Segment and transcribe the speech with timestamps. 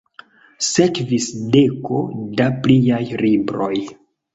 [0.67, 2.03] Sekvis deko
[2.43, 3.75] da pliaj libroj.